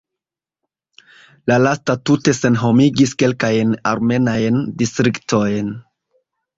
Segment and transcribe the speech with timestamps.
[1.51, 5.75] La lasta tute senhomigis kelkajn armenajn distriktojn.